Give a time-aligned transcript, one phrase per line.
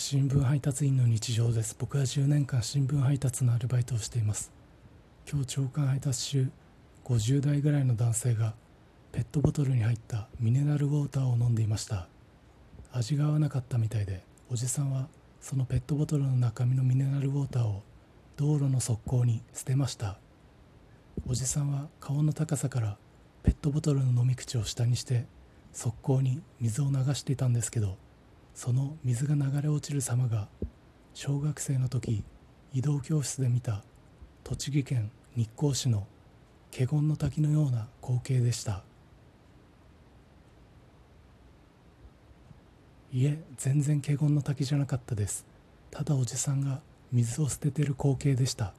[0.00, 1.74] 新聞配達員の日常です。
[1.76, 4.52] 僕は10年間新聞配達のアルバイトをしています。
[5.28, 6.50] 今日朝刊配達中
[7.04, 8.54] 50代ぐらいの男性が
[9.10, 12.06] ペットボトルに入ったミネラルウォーターを飲んでいました。
[12.92, 15.08] 味が合わなかったみたいでおじさんは
[15.40, 17.82] そのペットボトルの中身のミネラルウォーターを
[18.36, 20.16] 道路の側溝に捨てました。
[21.26, 22.96] おじさんは顔の高さから
[23.42, 25.26] ペットボトルの飲み口を下にして
[25.72, 27.96] 側溝に水を流していたんですけど
[28.58, 30.48] その水が流れ落ちる様が
[31.14, 32.24] 小学生の時
[32.72, 33.84] 移動教室で見た
[34.42, 36.08] 栃木県日光市の
[36.76, 38.82] 華厳の滝のような光景でした。
[43.12, 45.46] いえ全然華厳の滝じゃなかったです。
[45.92, 46.80] ただおじさんが
[47.12, 48.74] 水を捨ててる光景でした。